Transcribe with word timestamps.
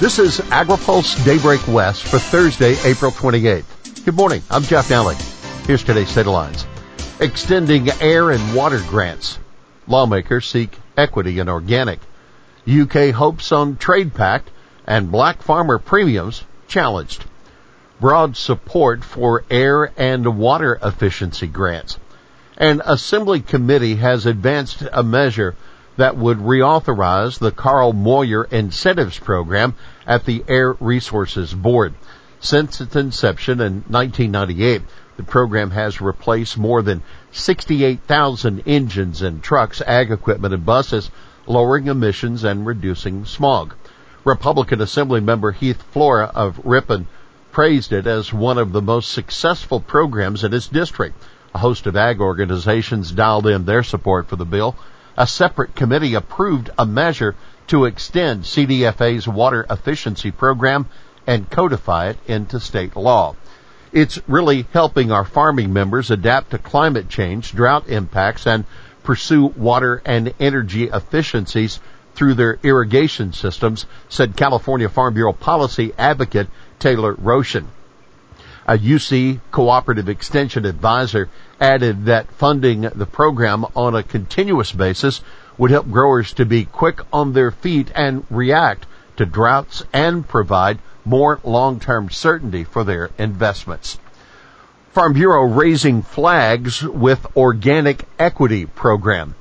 This 0.00 0.20
is 0.20 0.38
AgriPulse 0.38 1.24
Daybreak 1.24 1.66
West 1.66 2.04
for 2.04 2.20
Thursday, 2.20 2.76
April 2.84 3.10
28th. 3.10 4.04
Good 4.04 4.14
morning. 4.14 4.42
I'm 4.48 4.62
Jeff 4.62 4.90
Nalley. 4.90 5.16
Here's 5.66 5.82
today's 5.82 6.14
headlines. 6.14 6.68
Extending 7.18 7.90
air 8.00 8.30
and 8.30 8.54
water 8.54 8.80
grants. 8.86 9.40
Lawmakers 9.88 10.46
seek 10.46 10.78
equity 10.96 11.40
in 11.40 11.48
organic. 11.48 11.98
UK 12.70 13.10
hopes 13.10 13.50
on 13.50 13.76
trade 13.76 14.14
pact 14.14 14.52
and 14.86 15.10
black 15.10 15.42
farmer 15.42 15.80
premiums 15.80 16.44
challenged. 16.68 17.24
Broad 18.00 18.36
support 18.36 19.02
for 19.02 19.42
air 19.50 19.90
and 19.96 20.38
water 20.38 20.78
efficiency 20.80 21.48
grants. 21.48 21.98
An 22.56 22.82
assembly 22.84 23.40
committee 23.40 23.96
has 23.96 24.26
advanced 24.26 24.84
a 24.92 25.02
measure 25.02 25.56
that 25.98 26.16
would 26.16 26.38
reauthorize 26.38 27.40
the 27.40 27.50
Carl 27.50 27.92
Moyer 27.92 28.44
Incentives 28.44 29.18
Program 29.18 29.74
at 30.06 30.24
the 30.24 30.44
Air 30.46 30.76
Resources 30.78 31.52
Board. 31.52 31.92
Since 32.38 32.80
its 32.80 32.94
inception 32.94 33.60
in 33.60 33.82
1998, 33.88 34.82
the 35.16 35.24
program 35.24 35.72
has 35.72 36.00
replaced 36.00 36.56
more 36.56 36.82
than 36.82 37.02
68,000 37.32 38.62
engines 38.64 39.22
and 39.22 39.42
trucks, 39.42 39.82
ag 39.84 40.12
equipment, 40.12 40.54
and 40.54 40.64
buses, 40.64 41.10
lowering 41.48 41.88
emissions 41.88 42.44
and 42.44 42.64
reducing 42.64 43.24
smog. 43.24 43.74
Republican 44.22 44.80
Assembly 44.80 45.20
member 45.20 45.50
Heath 45.50 45.82
Flora 45.90 46.30
of 46.32 46.60
Ripon 46.64 47.08
praised 47.50 47.92
it 47.92 48.06
as 48.06 48.32
one 48.32 48.58
of 48.58 48.70
the 48.70 48.82
most 48.82 49.10
successful 49.10 49.80
programs 49.80 50.44
in 50.44 50.52
his 50.52 50.68
district. 50.68 51.20
A 51.56 51.58
host 51.58 51.88
of 51.88 51.96
ag 51.96 52.20
organizations 52.20 53.10
dialed 53.10 53.48
in 53.48 53.64
their 53.64 53.82
support 53.82 54.28
for 54.28 54.36
the 54.36 54.44
bill 54.44 54.76
a 55.18 55.26
separate 55.26 55.74
committee 55.74 56.14
approved 56.14 56.70
a 56.78 56.86
measure 56.86 57.34
to 57.66 57.86
extend 57.86 58.44
CDFA's 58.44 59.26
water 59.26 59.66
efficiency 59.68 60.30
program 60.30 60.86
and 61.26 61.50
codify 61.50 62.10
it 62.10 62.18
into 62.26 62.60
state 62.60 62.94
law. 62.94 63.34
It's 63.92 64.20
really 64.28 64.64
helping 64.72 65.10
our 65.10 65.24
farming 65.24 65.72
members 65.72 66.12
adapt 66.12 66.52
to 66.52 66.58
climate 66.58 67.08
change, 67.08 67.52
drought 67.52 67.88
impacts, 67.88 68.46
and 68.46 68.64
pursue 69.02 69.46
water 69.46 70.00
and 70.06 70.32
energy 70.38 70.84
efficiencies 70.84 71.80
through 72.14 72.34
their 72.34 72.58
irrigation 72.62 73.32
systems, 73.32 73.86
said 74.08 74.36
California 74.36 74.88
Farm 74.88 75.14
Bureau 75.14 75.32
policy 75.32 75.92
advocate 75.98 76.46
Taylor 76.78 77.14
Roschen. 77.14 77.66
A 78.68 78.76
UC 78.76 79.40
cooperative 79.50 80.10
extension 80.10 80.66
advisor 80.66 81.30
added 81.58 82.04
that 82.04 82.30
funding 82.32 82.82
the 82.82 83.06
program 83.06 83.64
on 83.74 83.94
a 83.94 84.02
continuous 84.02 84.72
basis 84.72 85.22
would 85.56 85.70
help 85.70 85.90
growers 85.90 86.34
to 86.34 86.44
be 86.44 86.66
quick 86.66 87.00
on 87.10 87.32
their 87.32 87.50
feet 87.50 87.90
and 87.94 88.26
react 88.28 88.84
to 89.16 89.24
droughts 89.24 89.84
and 89.90 90.28
provide 90.28 90.80
more 91.06 91.40
long-term 91.44 92.10
certainty 92.10 92.62
for 92.62 92.84
their 92.84 93.08
investments. 93.16 93.96
Farm 94.92 95.14
Bureau 95.14 95.44
raising 95.44 96.02
flags 96.02 96.82
with 96.82 97.26
organic 97.38 98.04
equity 98.18 98.66
program. 98.66 99.34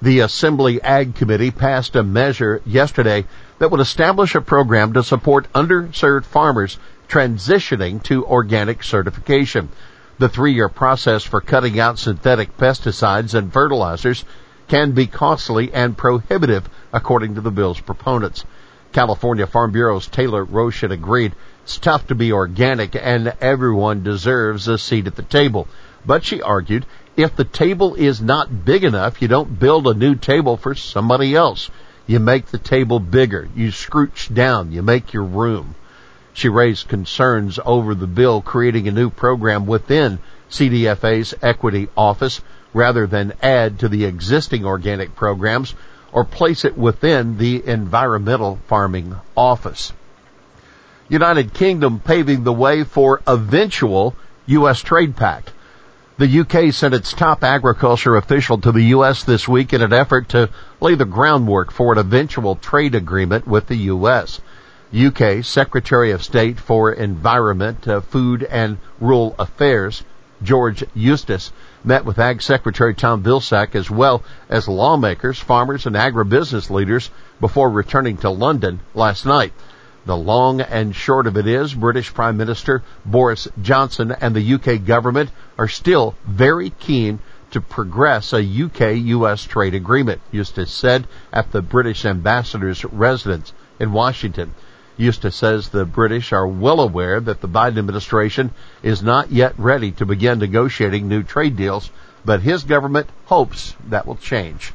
The 0.00 0.20
Assembly 0.20 0.80
Ag 0.80 1.16
Committee 1.16 1.50
passed 1.50 1.96
a 1.96 2.04
measure 2.04 2.62
yesterday 2.64 3.24
that 3.58 3.72
would 3.72 3.80
establish 3.80 4.36
a 4.36 4.40
program 4.40 4.92
to 4.92 5.02
support 5.02 5.52
underserved 5.52 6.26
farmers 6.26 6.78
transitioning 7.08 8.02
to 8.04 8.26
organic 8.26 8.82
certification. 8.82 9.68
The 10.18 10.28
three-year 10.28 10.68
process 10.68 11.22
for 11.22 11.40
cutting 11.40 11.78
out 11.78 11.98
synthetic 11.98 12.56
pesticides 12.56 13.34
and 13.34 13.52
fertilizers 13.52 14.24
can 14.68 14.92
be 14.92 15.06
costly 15.06 15.72
and 15.72 15.96
prohibitive 15.96 16.68
according 16.92 17.34
to 17.36 17.40
the 17.40 17.50
bill's 17.50 17.80
proponents. 17.80 18.44
California 18.92 19.46
Farm 19.46 19.70
Bureau's 19.72 20.06
Taylor 20.06 20.44
Roschen 20.44 20.90
agreed 20.90 21.34
it's 21.62 21.78
tough 21.78 22.06
to 22.06 22.14
be 22.14 22.32
organic 22.32 22.96
and 22.96 23.34
everyone 23.40 24.02
deserves 24.02 24.68
a 24.68 24.78
seat 24.78 25.06
at 25.06 25.16
the 25.16 25.22
table. 25.22 25.68
But 26.06 26.24
she 26.24 26.40
argued 26.40 26.86
if 27.16 27.36
the 27.36 27.44
table 27.44 27.94
is 27.94 28.20
not 28.20 28.64
big 28.64 28.84
enough, 28.84 29.20
you 29.20 29.28
don't 29.28 29.58
build 29.58 29.86
a 29.86 29.94
new 29.94 30.14
table 30.14 30.56
for 30.56 30.74
somebody 30.74 31.34
else. 31.34 31.70
You 32.06 32.20
make 32.20 32.46
the 32.46 32.58
table 32.58 33.00
bigger. 33.00 33.48
You 33.54 33.70
scrooch 33.70 34.32
down. 34.32 34.72
You 34.72 34.82
make 34.82 35.12
your 35.12 35.24
room. 35.24 35.74
She 36.38 36.48
raised 36.48 36.86
concerns 36.86 37.58
over 37.66 37.96
the 37.96 38.06
bill 38.06 38.40
creating 38.42 38.86
a 38.86 38.92
new 38.92 39.10
program 39.10 39.66
within 39.66 40.20
CDFA's 40.48 41.34
equity 41.42 41.88
office 41.96 42.40
rather 42.72 43.08
than 43.08 43.32
add 43.42 43.80
to 43.80 43.88
the 43.88 44.04
existing 44.04 44.64
organic 44.64 45.16
programs 45.16 45.74
or 46.12 46.24
place 46.24 46.64
it 46.64 46.78
within 46.78 47.38
the 47.38 47.66
environmental 47.66 48.60
farming 48.68 49.16
office. 49.36 49.92
United 51.08 51.54
Kingdom 51.54 51.98
paving 51.98 52.44
the 52.44 52.52
way 52.52 52.84
for 52.84 53.20
eventual 53.26 54.14
U.S. 54.46 54.80
trade 54.80 55.16
pact. 55.16 55.50
The 56.18 56.38
UK 56.38 56.72
sent 56.72 56.94
its 56.94 57.12
top 57.12 57.42
agriculture 57.42 58.14
official 58.14 58.58
to 58.58 58.70
the 58.70 58.94
U.S. 58.94 59.24
this 59.24 59.48
week 59.48 59.72
in 59.72 59.82
an 59.82 59.92
effort 59.92 60.28
to 60.28 60.50
lay 60.80 60.94
the 60.94 61.04
groundwork 61.04 61.72
for 61.72 61.92
an 61.92 61.98
eventual 61.98 62.54
trade 62.54 62.94
agreement 62.94 63.48
with 63.48 63.66
the 63.66 63.88
U.S. 63.90 64.40
UK 64.96 65.44
Secretary 65.44 66.12
of 66.12 66.22
State 66.22 66.58
for 66.58 66.90
Environment, 66.90 67.86
uh, 67.86 68.00
Food 68.00 68.42
and 68.42 68.78
Rural 68.98 69.34
Affairs, 69.38 70.02
George 70.42 70.82
Eustice, 70.94 71.52
met 71.84 72.06
with 72.06 72.18
Ag 72.18 72.40
Secretary 72.40 72.94
Tom 72.94 73.22
Vilsack 73.22 73.74
as 73.74 73.90
well 73.90 74.22
as 74.48 74.66
lawmakers, 74.66 75.38
farmers, 75.38 75.84
and 75.84 75.94
agribusiness 75.94 76.70
leaders 76.70 77.10
before 77.38 77.68
returning 77.68 78.16
to 78.16 78.30
London 78.30 78.80
last 78.94 79.26
night. 79.26 79.52
The 80.06 80.16
long 80.16 80.62
and 80.62 80.96
short 80.96 81.26
of 81.26 81.36
it 81.36 81.46
is 81.46 81.74
British 81.74 82.14
Prime 82.14 82.38
Minister 82.38 82.82
Boris 83.04 83.46
Johnson 83.60 84.10
and 84.10 84.34
the 84.34 84.54
UK 84.54 84.86
government 84.86 85.30
are 85.58 85.68
still 85.68 86.14
very 86.24 86.70
keen 86.70 87.18
to 87.50 87.60
progress 87.60 88.32
a 88.32 88.40
UK-US 88.40 89.44
trade 89.44 89.74
agreement, 89.74 90.22
Eustice 90.30 90.72
said 90.72 91.06
at 91.30 91.52
the 91.52 91.60
British 91.60 92.06
ambassador's 92.06 92.86
residence 92.86 93.52
in 93.78 93.92
Washington. 93.92 94.54
Eustice 94.98 95.36
says 95.36 95.68
the 95.68 95.84
British 95.84 96.32
are 96.32 96.46
well 96.46 96.80
aware 96.80 97.20
that 97.20 97.40
the 97.40 97.48
Biden 97.48 97.78
administration 97.78 98.50
is 98.82 99.02
not 99.02 99.30
yet 99.30 99.54
ready 99.56 99.92
to 99.92 100.04
begin 100.04 100.40
negotiating 100.40 101.08
new 101.08 101.22
trade 101.22 101.56
deals, 101.56 101.90
but 102.24 102.40
his 102.40 102.64
government 102.64 103.08
hopes 103.26 103.74
that 103.88 104.06
will 104.06 104.16
change. 104.16 104.72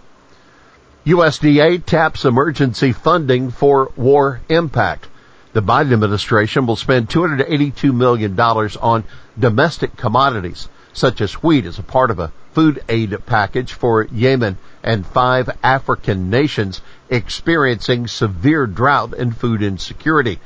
USDA 1.05 1.85
taps 1.85 2.23
emergency 2.23 2.93
funding 2.93 3.51
for 3.51 3.91
war 3.97 4.39
impact. 4.47 5.07
The 5.51 5.61
Biden 5.61 5.91
administration 5.91 6.65
will 6.65 6.77
spend 6.77 7.09
$282 7.09 7.93
million 7.93 8.39
on 8.39 9.03
domestic 9.37 9.97
commodities, 9.97 10.69
such 10.93 11.19
as 11.19 11.33
wheat 11.43 11.65
as 11.65 11.77
a 11.77 11.83
part 11.83 12.09
of 12.09 12.19
a 12.19 12.31
food 12.53 12.83
aid 12.87 13.15
package 13.25 13.73
for 13.73 14.05
Yemen 14.05 14.57
and 14.83 15.05
five 15.05 15.49
African 15.63 16.29
nations 16.29 16.81
experiencing 17.09 18.07
severe 18.07 18.65
drought 18.67 19.13
and 19.13 19.35
food 19.35 19.61
insecurity. 19.61 20.39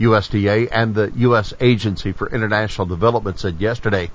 USDA 0.00 0.68
and 0.70 0.94
the 0.94 1.12
U.S. 1.16 1.52
Agency 1.60 2.12
for 2.12 2.30
International 2.30 2.86
Development 2.86 3.38
said 3.38 3.60
yesterday 3.60 4.10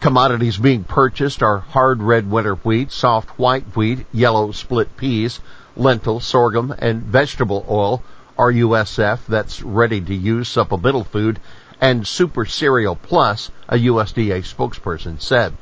commodities 0.00 0.56
being 0.56 0.82
purchased 0.82 1.42
are 1.42 1.58
hard 1.58 2.02
red 2.02 2.30
winter 2.30 2.54
wheat, 2.54 2.90
soft 2.90 3.28
white 3.38 3.76
wheat, 3.76 4.06
yellow 4.12 4.50
split 4.50 4.96
peas, 4.96 5.40
lentil, 5.76 6.20
sorghum, 6.20 6.74
and 6.78 7.02
vegetable 7.02 7.66
oil, 7.68 8.02
RUSF 8.38 9.26
that's 9.28 9.62
ready 9.62 10.00
to 10.00 10.14
use 10.14 10.48
supplemental 10.48 11.04
food, 11.04 11.38
and 11.80 12.06
Super 12.06 12.46
Cereal 12.46 12.96
Plus, 12.96 13.50
a 13.68 13.76
USDA 13.76 14.40
spokesperson 14.40 15.20
said. 15.20 15.52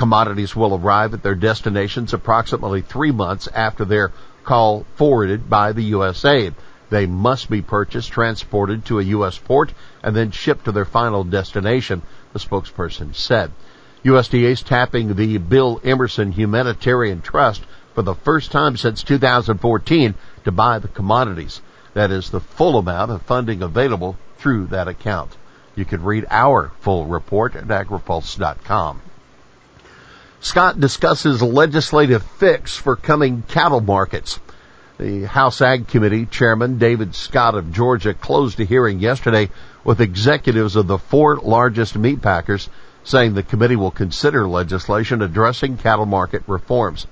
Commodities 0.00 0.56
will 0.56 0.74
arrive 0.74 1.12
at 1.12 1.22
their 1.22 1.34
destinations 1.34 2.14
approximately 2.14 2.80
three 2.80 3.10
months 3.10 3.48
after 3.48 3.84
their 3.84 4.12
call 4.44 4.86
forwarded 4.94 5.50
by 5.50 5.72
the 5.72 5.92
USAID. 5.92 6.54
They 6.88 7.04
must 7.04 7.50
be 7.50 7.60
purchased, 7.60 8.10
transported 8.10 8.86
to 8.86 8.98
a 8.98 9.02
U.S. 9.02 9.36
port, 9.36 9.74
and 10.02 10.16
then 10.16 10.30
shipped 10.30 10.64
to 10.64 10.72
their 10.72 10.86
final 10.86 11.22
destination, 11.22 12.00
the 12.32 12.38
spokesperson 12.38 13.14
said. 13.14 13.52
USDA 14.02 14.44
is 14.44 14.62
tapping 14.62 15.16
the 15.16 15.36
Bill 15.36 15.78
Emerson 15.84 16.32
Humanitarian 16.32 17.20
Trust 17.20 17.62
for 17.94 18.00
the 18.00 18.14
first 18.14 18.50
time 18.50 18.78
since 18.78 19.02
2014 19.02 20.14
to 20.44 20.50
buy 20.50 20.78
the 20.78 20.88
commodities. 20.88 21.60
That 21.92 22.10
is 22.10 22.30
the 22.30 22.40
full 22.40 22.78
amount 22.78 23.10
of 23.10 23.20
funding 23.20 23.60
available 23.60 24.16
through 24.38 24.68
that 24.68 24.88
account. 24.88 25.36
You 25.76 25.84
can 25.84 26.02
read 26.02 26.24
our 26.30 26.72
full 26.80 27.04
report 27.04 27.54
at 27.54 27.66
agripulse.com. 27.66 29.02
Scott 30.42 30.80
discusses 30.80 31.42
legislative 31.42 32.22
fix 32.22 32.74
for 32.74 32.96
coming 32.96 33.42
cattle 33.48 33.82
markets. 33.82 34.40
The 34.98 35.24
House 35.24 35.60
Ag 35.60 35.86
Committee 35.86 36.24
Chairman 36.24 36.78
David 36.78 37.14
Scott 37.14 37.54
of 37.54 37.72
Georgia 37.72 38.14
closed 38.14 38.58
a 38.58 38.64
hearing 38.64 39.00
yesterday 39.00 39.50
with 39.84 40.00
executives 40.00 40.76
of 40.76 40.86
the 40.86 40.96
four 40.96 41.36
largest 41.36 41.96
meat 41.96 42.22
packers 42.22 42.70
saying 43.04 43.34
the 43.34 43.42
committee 43.42 43.76
will 43.76 43.90
consider 43.90 44.48
legislation 44.48 45.20
addressing 45.20 45.76
cattle 45.76 46.06
market 46.06 46.42
reforms. 46.46 47.06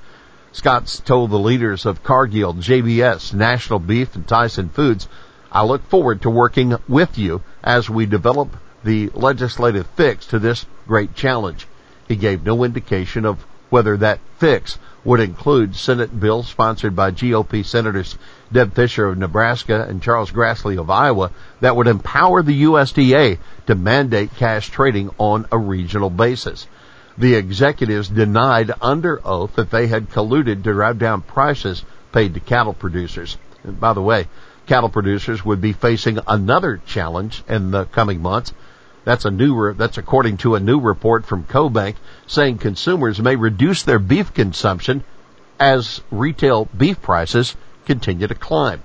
Scott's 0.53 0.99
told 0.99 1.31
the 1.31 1.39
leaders 1.39 1.85
of 1.85 2.03
Cargill, 2.03 2.55
JBS, 2.55 3.35
National 3.35 3.79
Beef, 3.79 4.15
and 4.17 4.27
Tyson 4.27 4.71
Foods 4.71 5.07
I 5.53 5.65
look 5.65 5.87
forward 5.89 6.23
to 6.23 6.31
working 6.31 6.77
with 6.89 7.19
you 7.19 7.43
as 7.63 7.91
we 7.91 8.07
develop 8.07 8.57
the 8.85 9.11
legislative 9.15 9.87
fix 9.97 10.27
to 10.27 10.39
this 10.39 10.65
great 10.87 11.15
challenge. 11.15 11.67
He 12.08 12.16
gave 12.16 12.44
no 12.44 12.64
indication 12.64 13.25
of 13.25 13.44
whether 13.70 13.96
that 13.99 14.19
fix 14.38 14.78
would 15.05 15.20
include 15.20 15.76
Senate 15.76 16.19
bills 16.19 16.49
sponsored 16.49 16.96
by 16.96 17.10
GOP 17.10 17.64
Senators 17.64 18.16
Deb 18.50 18.75
Fischer 18.75 19.06
of 19.06 19.19
Nebraska 19.19 19.87
and 19.88 20.02
Charles 20.02 20.32
Grassley 20.32 20.78
of 20.78 20.90
Iowa 20.90 21.31
that 21.60 21.76
would 21.76 21.87
empower 21.87 22.43
the 22.43 22.62
USDA 22.64 23.38
to 23.66 23.75
mandate 23.75 24.34
cash 24.37 24.70
trading 24.70 25.10
on 25.19 25.46
a 25.52 25.58
regional 25.58 26.10
basis. 26.10 26.66
The 27.19 27.34
executives 27.34 28.08
denied 28.08 28.72
under 28.81 29.20
oath 29.26 29.56
that 29.56 29.70
they 29.70 29.87
had 29.87 30.10
colluded 30.10 30.64
to 30.64 30.72
drive 30.72 30.99
down 30.99 31.22
prices 31.22 31.84
paid 32.12 32.34
to 32.34 32.40
cattle 32.40 32.75
producers. 32.75 33.37
And 33.64 33.78
by 33.78 33.93
the 33.93 34.02
way, 34.02 34.28
cattle 34.66 34.88
producers 34.88 35.44
would 35.44 35.60
be 35.60 35.72
facing 35.72 36.20
another 36.26 36.81
challenge 36.87 37.43
in 37.49 37.70
the 37.70 37.84
coming 37.87 38.22
months. 38.22 38.55
That's 39.05 39.25
a 39.25 39.31
new, 39.31 39.75
that's 39.75 39.99
according 39.99 40.39
to 40.39 40.55
a 40.55 40.61
new 40.61 40.81
report 40.81 41.25
from 41.25 41.45
CoBank 41.45 41.97
saying 42.27 42.59
consumers 42.59 43.21
may 43.21 43.37
reduce 43.37 43.83
their 43.83 43.99
beef 43.99 44.35
consumption 44.35 45.05
as 45.59 46.00
retail 46.11 46.69
beef 46.77 47.00
prices 47.00 47.56
continue 47.87 48.27
to 48.27 48.35
climb. 48.35 48.83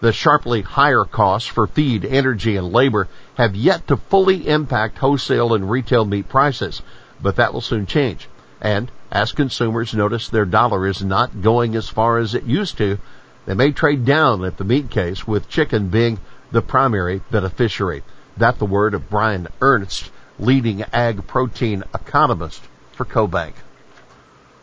The 0.00 0.12
sharply 0.12 0.62
higher 0.62 1.04
costs 1.04 1.48
for 1.48 1.66
feed, 1.66 2.04
energy, 2.04 2.56
and 2.56 2.72
labor 2.72 3.08
have 3.34 3.56
yet 3.56 3.88
to 3.88 3.96
fully 3.96 4.46
impact 4.46 4.98
wholesale 4.98 5.54
and 5.54 5.68
retail 5.68 6.04
meat 6.04 6.28
prices, 6.28 6.82
but 7.20 7.36
that 7.36 7.52
will 7.52 7.60
soon 7.60 7.86
change. 7.86 8.28
And 8.60 8.90
as 9.10 9.32
consumers 9.32 9.94
notice 9.94 10.28
their 10.28 10.44
dollar 10.44 10.86
is 10.86 11.02
not 11.02 11.42
going 11.42 11.74
as 11.74 11.88
far 11.88 12.18
as 12.18 12.34
it 12.34 12.44
used 12.44 12.78
to, 12.78 12.98
they 13.46 13.54
may 13.54 13.72
trade 13.72 14.04
down 14.04 14.44
at 14.44 14.56
the 14.56 14.64
meat 14.64 14.90
case 14.90 15.26
with 15.26 15.48
chicken 15.48 15.88
being 15.88 16.18
the 16.52 16.62
primary 16.62 17.22
beneficiary. 17.30 18.02
That 18.38 18.60
the 18.60 18.66
word 18.66 18.94
of 18.94 19.10
Brian 19.10 19.48
Earnest, 19.60 20.12
leading 20.38 20.82
ag 20.92 21.26
protein 21.26 21.82
economist 21.92 22.62
for 22.92 23.04
CoBank. 23.04 23.54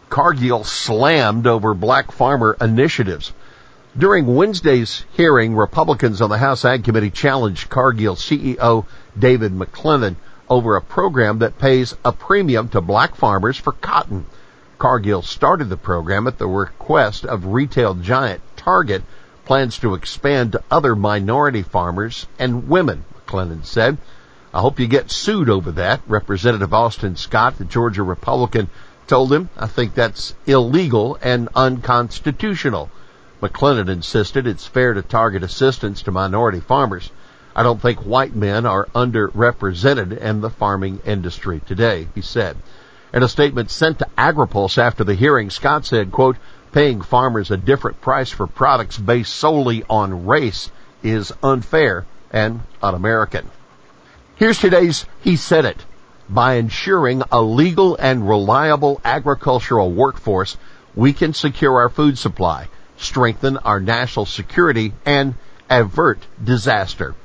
Cargill 0.09 0.63
slammed 0.63 1.45
over 1.45 1.73
black 1.73 2.13
farmer 2.13 2.55
initiatives. 2.61 3.33
During 3.97 4.33
Wednesday's 4.33 5.03
hearing, 5.11 5.57
Republicans 5.57 6.21
on 6.21 6.29
the 6.29 6.37
House 6.37 6.63
Ag 6.63 6.85
Committee 6.85 7.09
challenged 7.09 7.69
Cargill 7.69 8.15
CEO 8.15 8.85
David 9.19 9.51
MacLennan 9.51 10.15
over 10.49 10.77
a 10.77 10.81
program 10.81 11.39
that 11.39 11.59
pays 11.59 11.93
a 12.05 12.13
premium 12.13 12.69
to 12.69 12.79
black 12.79 13.15
farmers 13.15 13.57
for 13.57 13.73
cotton. 13.73 14.25
Cargill 14.77 15.21
started 15.21 15.67
the 15.67 15.75
program 15.75 16.27
at 16.27 16.37
the 16.37 16.47
request 16.47 17.25
of 17.25 17.47
retail 17.47 17.93
giant 17.93 18.39
Target, 18.55 19.03
plans 19.43 19.79
to 19.79 19.95
expand 19.95 20.53
to 20.53 20.63
other 20.71 20.95
minority 20.95 21.61
farmers 21.61 22.25
and 22.39 22.69
women, 22.69 23.03
MacLennan 23.25 23.65
said. 23.65 23.97
I 24.53 24.61
hope 24.61 24.79
you 24.79 24.87
get 24.87 25.11
sued 25.11 25.49
over 25.49 25.71
that. 25.73 26.01
Representative 26.07 26.73
Austin 26.73 27.15
Scott, 27.15 27.57
the 27.57 27.65
Georgia 27.65 28.03
Republican, 28.03 28.69
told 29.07 29.33
him, 29.33 29.49
I 29.57 29.67
think 29.67 29.93
that's 29.93 30.33
illegal 30.45 31.17
and 31.21 31.49
unconstitutional. 31.55 32.89
MacLennan 33.41 33.89
insisted 33.89 34.47
it's 34.47 34.65
fair 34.65 34.93
to 34.93 35.01
target 35.01 35.43
assistance 35.43 36.03
to 36.03 36.11
minority 36.11 36.59
farmers. 36.59 37.09
I 37.55 37.63
don't 37.63 37.81
think 37.81 38.05
white 38.05 38.35
men 38.35 38.65
are 38.65 38.87
underrepresented 38.95 40.17
in 40.17 40.41
the 40.41 40.49
farming 40.49 41.01
industry 41.05 41.61
today, 41.65 42.07
he 42.15 42.21
said. 42.21 42.57
In 43.13 43.23
a 43.23 43.27
statement 43.27 43.71
sent 43.71 43.99
to 43.99 44.07
AgriPulse 44.17 44.77
after 44.77 45.03
the 45.03 45.15
hearing, 45.15 45.49
Scott 45.49 45.85
said, 45.85 46.11
quote, 46.11 46.37
paying 46.71 47.01
farmers 47.01 47.51
a 47.51 47.57
different 47.57 48.01
price 48.01 48.29
for 48.29 48.47
products 48.47 48.97
based 48.97 49.33
solely 49.33 49.83
on 49.89 50.25
race 50.25 50.69
is 51.03 51.31
unfair 51.43 52.05
and 52.35 52.61
un-American. 52.83 53.49
Here's 54.35 54.59
today's 54.59 55.07
He 55.21 55.35
Said 55.35 55.65
It. 55.65 55.83
By 56.29 56.55
ensuring 56.55 57.23
a 57.31 57.41
legal 57.41 57.95
and 57.95 58.29
reliable 58.29 59.01
agricultural 59.03 59.91
workforce, 59.91 60.57
we 60.93 61.13
can 61.13 61.33
secure 61.33 61.79
our 61.79 61.89
food 61.89 62.19
supply 62.19 62.67
strengthen 62.97 63.57
our 63.57 63.79
national 63.79 64.25
security, 64.25 64.93
and 65.05 65.35
avert 65.69 66.19
disaster. 66.43 67.15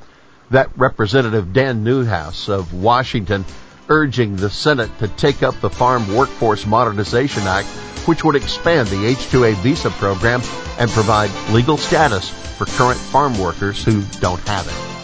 That 0.51 0.71
Representative 0.77 1.53
Dan 1.53 1.85
Newhouse 1.85 2.49
of 2.49 2.75
Washington 2.75 3.45
urging 3.89 4.37
the 4.37 4.51
Senate 4.51 4.91
to 4.99 5.09
take 5.09 5.43
up 5.43 5.61
the 5.61 5.71
Farm 5.71 6.15
Workforce 6.15 6.67
Modernization 6.67 7.43
Act, 7.45 7.67
which 8.06 8.25
would 8.25 8.37
expand 8.37 8.89
the 8.89 9.06
H-2A 9.06 9.55
visa 9.56 9.91
program 9.91 10.43
and 10.79 10.91
provide 10.91 11.31
legal 11.51 11.77
status 11.77 12.29
for 12.31 12.67
current 12.67 12.99
farm 12.99 13.39
workers 13.39 13.85
who 13.85 14.03
don't 14.21 14.41
have 14.49 14.67
it. 14.67 15.00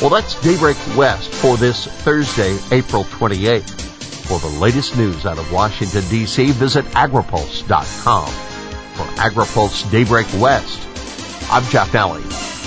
Well, 0.00 0.10
that's 0.10 0.40
Daybreak 0.42 0.76
West 0.96 1.28
for 1.28 1.56
this 1.56 1.86
Thursday, 1.86 2.56
April 2.70 3.02
28th. 3.02 3.68
For 4.28 4.38
the 4.38 4.60
latest 4.60 4.96
news 4.96 5.26
out 5.26 5.38
of 5.38 5.52
Washington, 5.52 6.04
D.C., 6.08 6.52
visit 6.52 6.84
agripulse.com 6.92 8.28
for 8.28 9.20
AgriPulse 9.20 9.90
Daybreak 9.90 10.28
West. 10.40 10.86
I'm 11.50 11.64
Jeff 11.64 11.90
Nalley. 11.90 12.57